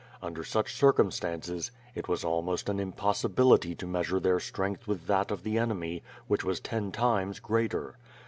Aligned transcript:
Under 0.19 0.43
such 0.43 0.73
circum 0.73 1.11
stances, 1.11 1.69
it 1.93 2.07
was 2.07 2.23
almost 2.25 2.69
an 2.69 2.79
impossibility 2.79 3.75
to 3.75 3.85
measure 3.85 4.19
their 4.19 4.39
strength 4.39 4.87
with 4.87 5.05
that 5.05 5.29
of 5.29 5.43
the 5.43 5.59
enemy, 5.59 6.01
which 6.25 6.43
was 6.43 6.59
ten 6.59 6.91
times 6.91 7.39
greater. 7.39 7.97